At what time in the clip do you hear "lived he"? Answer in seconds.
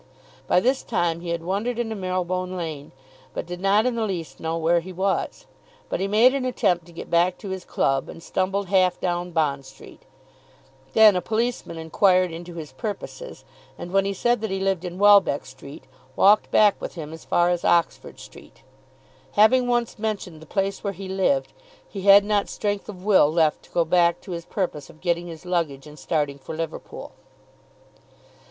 21.07-22.01